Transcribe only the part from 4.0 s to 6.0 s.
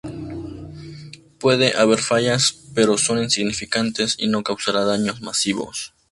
y no causarán daños masivos".